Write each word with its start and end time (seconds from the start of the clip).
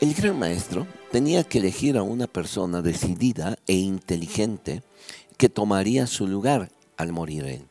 El 0.00 0.14
gran 0.14 0.38
maestro 0.38 0.86
tenía 1.10 1.42
que 1.42 1.58
elegir 1.58 1.96
a 1.96 2.04
una 2.04 2.28
persona 2.28 2.82
decidida 2.82 3.58
e 3.66 3.74
inteligente 3.74 4.84
que 5.36 5.48
tomaría 5.48 6.06
su 6.06 6.28
lugar 6.28 6.70
al 6.96 7.12
morir 7.12 7.44
él. 7.44 7.66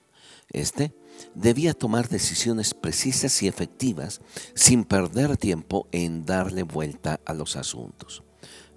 Este 0.51 0.93
debía 1.35 1.73
tomar 1.73 2.09
decisiones 2.09 2.73
precisas 2.73 3.41
y 3.43 3.47
efectivas 3.47 4.19
sin 4.55 4.83
perder 4.83 5.37
tiempo 5.37 5.87
en 5.93 6.25
darle 6.25 6.63
vuelta 6.63 7.21
a 7.23 7.33
los 7.33 7.55
asuntos. 7.55 8.23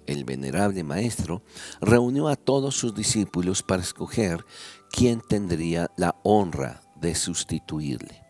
El 0.05 0.23
venerable 0.23 0.85
maestro 0.85 1.41
reunió 1.81 2.29
a 2.29 2.37
todos 2.37 2.77
sus 2.77 2.95
discípulos 2.95 3.63
para 3.63 3.81
escoger 3.81 4.45
quién 4.91 5.19
tendría 5.19 5.91
la 5.97 6.15
honra 6.23 6.83
de 7.01 7.15
sustituirle. 7.15 8.23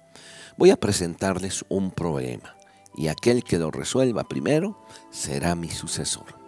Voy 0.58 0.72
a 0.72 0.80
presentarles 0.80 1.64
un 1.70 1.92
problema 1.92 2.56
y 2.96 3.08
aquel 3.08 3.44
que 3.44 3.58
lo 3.58 3.72
resuelva 3.72 4.28
primero 4.28 4.84
será 5.10 5.56
mi 5.56 5.70
sucesor. 5.70 6.42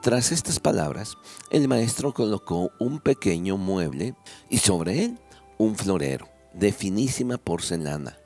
Tras 0.00 0.30
estas 0.30 0.60
palabras, 0.60 1.16
el 1.50 1.66
maestro 1.66 2.14
colocó 2.14 2.70
un 2.78 3.00
pequeño 3.00 3.56
mueble 3.56 4.14
y 4.48 4.58
sobre 4.58 5.04
él 5.04 5.18
un 5.58 5.74
florero 5.74 6.28
de 6.54 6.72
finísima 6.72 7.36
porcelana, 7.36 8.16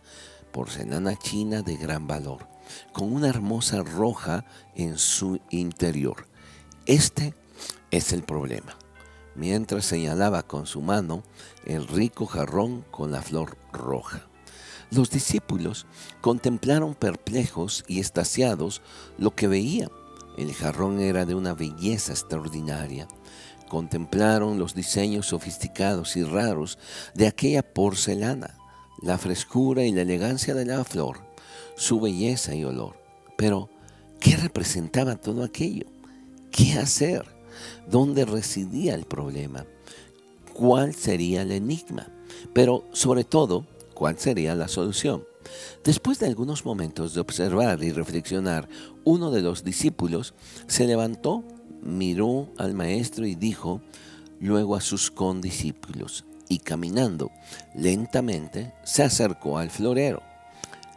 porcelana 0.53 1.17
china 1.17 1.63
de 1.63 1.77
gran 1.77 2.07
valor, 2.07 2.47
con 2.93 3.13
una 3.13 3.29
hermosa 3.29 3.83
roja 3.83 4.45
en 4.75 4.99
su 4.99 5.41
interior. 5.51 6.27
Este 6.87 7.35
es 7.91 8.13
el 8.13 8.23
problema. 8.23 8.77
Mientras 9.35 9.87
señalaba 9.87 10.43
con 10.43 10.67
su 10.67 10.83
mano 10.83 11.23
el 11.65 11.89
rico 11.89 12.27
jarrón 12.27 12.85
con 12.91 13.13
la 13.13 13.23
flor 13.23 13.57
roja. 13.73 14.27
Los 14.93 15.09
discípulos 15.09 15.87
contemplaron 16.21 16.95
perplejos 16.95 17.83
y 17.89 17.99
estasiados 17.99 18.83
lo 19.17 19.35
que 19.35 19.49
veían. 19.49 19.89
El 20.37 20.53
jarrón 20.53 21.01
era 21.01 21.25
de 21.25 21.35
una 21.35 21.55
belleza 21.55 22.13
extraordinaria. 22.13 23.09
Contemplaron 23.71 24.59
los 24.59 24.75
diseños 24.75 25.29
sofisticados 25.29 26.15
y 26.19 26.25
raros 26.25 26.79
de 27.15 27.27
aquella 27.27 27.63
porcelana, 27.63 28.59
la 29.01 29.17
frescura 29.17 29.83
y 29.83 29.93
la 29.93 30.03
elegancia 30.03 30.55
de 30.55 30.67
la 30.67 30.85
flor, 30.85 31.21
su 31.75 31.99
belleza 31.99 32.55
y 32.55 32.63
olor. 32.65 32.95
Pero, 33.39 33.71
¿qué 34.21 34.37
representaba 34.37 35.17
todo 35.17 35.43
aquello? 35.43 35.87
¿Qué 36.51 36.75
hacer? 36.75 37.25
¿Dónde 37.89 38.27
residía 38.27 38.95
el 38.95 39.07
problema? 39.07 39.65
¿Cuál 40.53 40.95
sería 40.95 41.41
el 41.41 41.53
enigma? 41.53 42.09
Pero, 42.53 42.85
sobre 42.93 43.25
todo, 43.25 43.65
¿cuál 43.93 44.19
sería 44.19 44.55
la 44.55 44.69
solución? 44.69 45.25
Después 45.85 46.19
de 46.19 46.27
algunos 46.27 46.65
momentos 46.65 47.15
de 47.15 47.21
observar 47.21 47.83
y 47.83 47.93
reflexionar, 47.93 48.69
uno 49.05 49.31
de 49.31 49.43
los 49.43 49.65
discípulos 49.65 50.35
se 50.67 50.87
levantó 50.87 51.45
miró 51.83 52.49
al 52.59 52.75
maestro 52.75 53.27
y 53.27 53.35
dijo 53.35 53.81
luego 54.41 54.77
a 54.77 54.81
sus 54.81 55.11
condiscípulos, 55.11 56.25
y 56.49 56.59
caminando 56.59 57.31
lentamente 57.75 58.73
se 58.85 59.03
acercó 59.03 59.59
al 59.59 59.71
florero. 59.71 60.23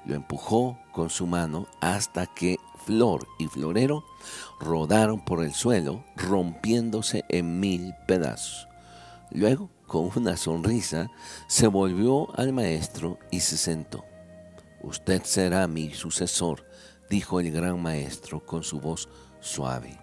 Lo 0.06 0.16
empujó 0.16 0.78
con 0.92 1.09
su 1.09 1.28
mano 1.28 1.68
hasta 1.82 2.28
que 2.28 2.58
flor 2.86 3.28
y 3.40 3.48
florero 3.48 4.04
rodaron 4.59 5.24
por 5.24 5.44
el 5.44 5.54
suelo, 5.54 6.04
rompiéndose 6.16 7.24
en 7.30 7.59
mil 7.59 7.94
pedazos. 8.08 8.68
Luego, 9.32 9.70
con 9.88 10.09
una 10.16 10.38
sonrisa, 10.38 11.09
se 11.47 11.67
volvió 11.67 12.36
al 12.38 12.53
maestro 12.53 13.19
y 13.31 13.39
se 13.39 13.58
sentó. 13.58 14.03
Usted 14.81 15.23
será 15.23 15.67
mi 15.67 15.94
sucesor, 15.94 16.66
dijo 17.09 17.39
el 17.39 17.52
gran 17.52 17.81
maestro 17.81 18.45
con 18.45 18.63
su 18.63 18.80
voz 18.80 19.09
suave. 19.39 20.00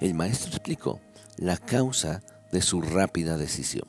El 0.00 0.14
maestro 0.14 0.50
explicó 0.50 1.00
la 1.36 1.56
causa 1.56 2.22
de 2.52 2.62
su 2.62 2.80
rápida 2.80 3.36
decisión. 3.36 3.86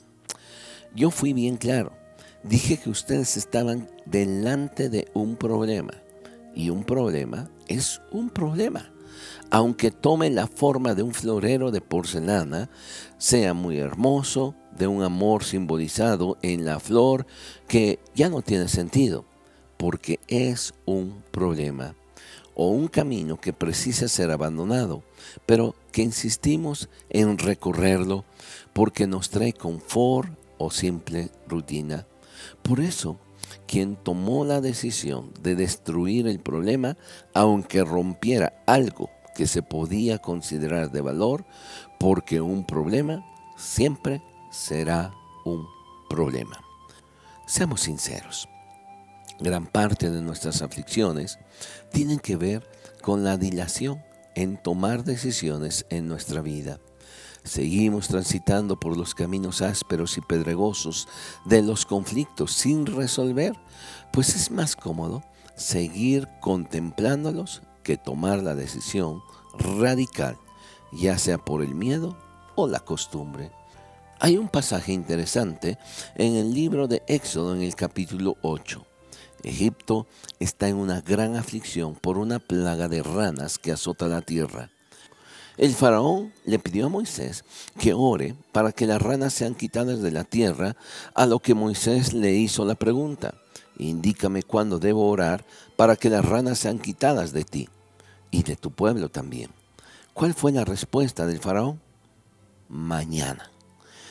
Yo 0.96 1.12
fui 1.12 1.34
bien 1.34 1.58
claro. 1.58 1.94
Dije 2.44 2.78
que 2.78 2.90
ustedes 2.90 3.38
estaban 3.38 3.90
delante 4.06 4.90
de 4.90 5.10
un 5.14 5.36
problema. 5.36 5.94
Y 6.54 6.70
un 6.70 6.84
problema 6.84 7.50
es 7.68 8.02
un 8.12 8.30
problema. 8.30 8.92
Aunque 9.50 9.92
tome 9.92 10.30
la 10.30 10.48
forma 10.48 10.94
de 10.96 11.04
un 11.04 11.14
florero 11.14 11.72
de 11.72 11.82
porcelana, 11.82 12.70
sea 13.18 13.54
muy 13.54 13.78
hermoso, 13.78 14.56
de 14.78 14.88
un 14.88 15.04
amor 15.04 15.44
simbolizado 15.44 16.38
en 16.42 16.66
la 16.66 16.80
flor 16.80 17.26
que 17.68 18.00
ya 18.16 18.30
no 18.30 18.42
tiene 18.42 18.68
sentido, 18.68 19.26
porque 19.78 20.20
es 20.28 20.74
un 20.86 21.24
problema 21.32 21.96
o 22.56 22.68
un 22.70 22.88
camino 22.88 23.40
que 23.40 23.54
precisa 23.54 24.08
ser 24.08 24.32
abandonado, 24.32 25.04
pero 25.46 25.76
que 25.92 26.04
insistimos 26.04 26.90
en 27.10 27.38
recorrerlo 27.38 28.26
porque 28.74 29.08
nos 29.08 29.30
trae 29.30 29.54
confort 29.54 30.32
o 30.58 30.70
simple 30.72 31.30
rutina. 31.48 32.06
Por 32.62 32.80
eso, 32.80 33.18
quien 33.68 33.96
tomó 33.96 34.46
la 34.46 34.62
decisión 34.62 35.32
de 35.42 35.56
destruir 35.56 36.28
el 36.28 36.40
problema, 36.40 36.98
aunque 37.34 37.84
rompiera 37.84 38.54
algo 38.66 39.10
que 39.36 39.48
se 39.48 39.62
podía 39.62 40.20
considerar 40.20 40.92
de 40.92 41.02
valor, 41.02 41.46
porque 42.00 42.42
un 42.42 42.66
problema 42.66 43.26
siempre 43.58 44.22
será 44.52 45.14
un 45.46 45.66
problema. 46.10 46.60
Seamos 47.48 47.82
sinceros 47.82 48.48
gran 49.42 49.66
parte 49.66 50.10
de 50.10 50.22
nuestras 50.22 50.62
aflicciones 50.62 51.40
tienen 51.92 52.20
que 52.20 52.36
ver 52.36 52.68
con 53.02 53.24
la 53.24 53.38
dilación 53.38 54.02
en 54.36 54.62
tomar 54.62 55.04
decisiones 55.04 55.86
en 55.90 56.08
nuestra 56.08 56.42
vida. 56.42 56.80
Seguimos 57.44 58.08
transitando 58.08 58.80
por 58.80 58.96
los 58.96 59.16
caminos 59.16 59.62
ásperos 59.62 60.18
y 60.18 60.22
pedregosos 60.22 61.08
de 61.46 61.62
los 61.62 61.86
conflictos 61.86 62.54
sin 62.54 62.86
resolver, 62.86 63.54
pues 64.12 64.36
es 64.36 64.52
más 64.52 64.76
cómodo 64.76 65.24
seguir 65.56 66.28
contemplándolos 66.40 67.62
que 67.84 67.98
tomar 67.98 68.44
la 68.44 68.56
decisión 68.56 69.22
radical, 69.58 70.38
ya 70.92 71.18
sea 71.18 71.38
por 71.38 71.64
el 71.64 71.74
miedo 71.74 72.18
o 72.56 72.68
la 72.68 72.80
costumbre. 72.80 73.52
Hay 74.20 74.38
un 74.38 74.48
pasaje 74.48 74.94
interesante 74.94 75.80
en 76.16 76.36
el 76.36 76.54
libro 76.54 76.88
de 76.88 77.02
Éxodo 77.08 77.56
en 77.56 77.64
el 77.64 77.76
capítulo 77.76 78.38
8 78.44 78.86
Egipto 79.44 80.08
está 80.40 80.68
en 80.68 80.76
una 80.76 81.02
gran 81.02 81.36
aflicción 81.36 81.96
por 81.96 82.18
una 82.18 82.40
plaga 82.40 82.88
de 82.88 83.02
ranas 83.02 83.58
que 83.58 83.72
azota 83.72 84.08
la 84.08 84.22
tierra. 84.22 84.70
El 85.58 85.74
faraón 85.74 86.34
le 86.46 86.60
pidió 86.60 86.86
a 86.86 86.90
Moisés 86.90 87.44
que 87.78 87.94
ore 87.94 88.36
para 88.52 88.72
que 88.72 88.88
las 88.88 89.02
ranas 89.02 89.34
sean 89.34 89.54
quitadas 89.54 90.02
de 90.02 90.12
la 90.12 90.24
tierra, 90.24 90.76
a 91.14 91.26
lo 91.26 91.40
que 91.40 91.54
Moisés 91.54 92.14
le 92.14 92.34
hizo 92.34 92.66
la 92.66 92.76
pregunta, 92.76 93.36
indícame 93.78 94.44
cuándo 94.44 94.80
debo 94.80 95.08
orar 95.10 95.46
para 95.76 95.96
que 95.96 96.10
las 96.10 96.26
ranas 96.26 96.60
sean 96.60 96.80
quitadas 96.80 97.34
de 97.34 97.44
ti 97.44 97.70
y 98.32 98.44
de 98.44 98.56
tu 98.56 98.72
pueblo 98.72 99.10
también. 99.10 99.50
¿Cuál 100.14 100.34
fue 100.34 100.52
la 100.52 100.66
respuesta 100.66 101.26
del 101.26 101.40
faraón? 101.40 101.82
Mañana. 102.70 103.52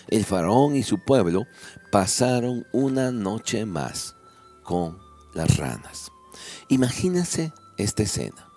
El 0.08 0.24
faraón 0.24 0.76
y 0.76 0.82
su 0.82 0.98
pueblo 0.98 1.46
pasaron 1.90 2.66
una 2.72 3.10
noche 3.12 3.64
más 3.64 4.14
con 4.62 4.98
las 5.34 5.56
ranas. 5.56 6.10
Imagínense 6.68 7.52
esta 7.76 8.02
escena. 8.02 8.48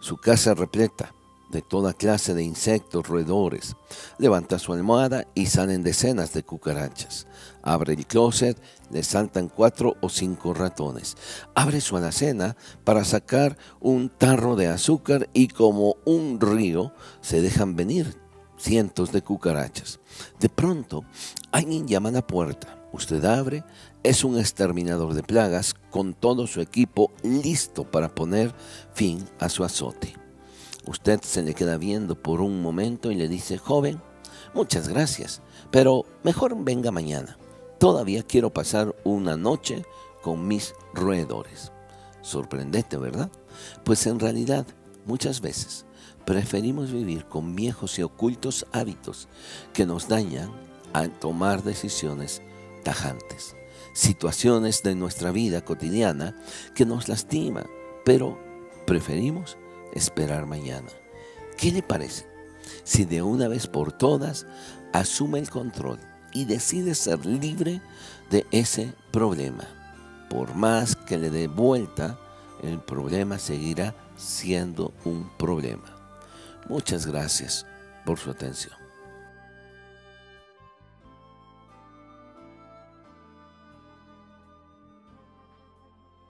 Su 0.00 0.16
casa 0.16 0.54
repleta 0.54 1.14
de 1.54 1.62
toda 1.62 1.94
clase 1.94 2.34
de 2.34 2.42
insectos, 2.42 3.06
roedores. 3.06 3.76
Levanta 4.18 4.58
su 4.58 4.72
almohada 4.72 5.28
y 5.34 5.46
salen 5.46 5.84
decenas 5.84 6.34
de 6.34 6.42
cucarachas. 6.42 7.26
Abre 7.62 7.94
el 7.94 8.06
closet, 8.06 8.60
le 8.90 9.02
saltan 9.04 9.48
cuatro 9.48 9.96
o 10.02 10.08
cinco 10.08 10.52
ratones. 10.52 11.16
Abre 11.54 11.80
su 11.80 11.96
alacena 11.96 12.56
para 12.82 13.04
sacar 13.04 13.56
un 13.80 14.10
tarro 14.10 14.56
de 14.56 14.66
azúcar 14.66 15.30
y 15.32 15.48
como 15.48 15.96
un 16.04 16.40
río 16.40 16.92
se 17.22 17.40
dejan 17.40 17.76
venir 17.76 18.18
cientos 18.58 19.12
de 19.12 19.22
cucarachas. 19.22 20.00
De 20.40 20.48
pronto, 20.48 21.04
alguien 21.52 21.86
llama 21.86 22.08
a 22.08 22.12
la 22.12 22.26
puerta. 22.26 22.80
Usted 22.92 23.24
abre, 23.24 23.64
es 24.02 24.24
un 24.24 24.38
exterminador 24.38 25.14
de 25.14 25.22
plagas 25.22 25.74
con 25.90 26.14
todo 26.14 26.46
su 26.46 26.60
equipo 26.60 27.12
listo 27.22 27.88
para 27.88 28.12
poner 28.12 28.52
fin 28.92 29.24
a 29.38 29.48
su 29.48 29.64
azote. 29.64 30.23
Usted 30.86 31.20
se 31.22 31.42
le 31.42 31.54
queda 31.54 31.78
viendo 31.78 32.14
por 32.14 32.40
un 32.40 32.62
momento 32.62 33.10
y 33.10 33.14
le 33.14 33.28
dice, 33.28 33.58
joven, 33.58 34.00
muchas 34.52 34.88
gracias, 34.88 35.40
pero 35.70 36.04
mejor 36.22 36.54
venga 36.62 36.90
mañana. 36.90 37.38
Todavía 37.78 38.22
quiero 38.22 38.50
pasar 38.50 38.94
una 39.04 39.36
noche 39.36 39.84
con 40.22 40.46
mis 40.46 40.74
roedores. 40.92 41.72
Sorprendente, 42.22 42.96
¿verdad? 42.96 43.30
Pues 43.84 44.06
en 44.06 44.20
realidad, 44.20 44.66
muchas 45.06 45.40
veces 45.40 45.84
preferimos 46.24 46.92
vivir 46.92 47.26
con 47.26 47.54
viejos 47.54 47.98
y 47.98 48.02
ocultos 48.02 48.66
hábitos 48.72 49.28
que 49.72 49.86
nos 49.86 50.08
dañan 50.08 50.50
al 50.92 51.10
tomar 51.10 51.62
decisiones 51.62 52.40
tajantes 52.82 53.54
situaciones 53.94 54.82
de 54.82 54.94
nuestra 54.94 55.30
vida 55.30 55.64
cotidiana 55.64 56.36
que 56.74 56.84
nos 56.84 57.08
lastiman, 57.08 57.66
pero 58.04 58.38
preferimos 58.86 59.56
esperar 59.94 60.46
mañana. 60.46 60.88
¿Qué 61.56 61.70
le 61.72 61.82
parece? 61.82 62.26
Si 62.82 63.04
de 63.04 63.22
una 63.22 63.48
vez 63.48 63.66
por 63.66 63.92
todas 63.92 64.46
asume 64.92 65.38
el 65.38 65.50
control 65.50 65.98
y 66.32 66.44
decide 66.44 66.94
ser 66.94 67.24
libre 67.24 67.80
de 68.30 68.46
ese 68.50 68.92
problema. 69.10 69.64
Por 70.28 70.54
más 70.54 70.96
que 70.96 71.16
le 71.16 71.30
dé 71.30 71.46
vuelta, 71.46 72.18
el 72.62 72.80
problema 72.80 73.38
seguirá 73.38 73.94
siendo 74.16 74.92
un 75.04 75.30
problema. 75.38 75.84
Muchas 76.68 77.06
gracias 77.06 77.66
por 78.04 78.18
su 78.18 78.30
atención. 78.30 78.83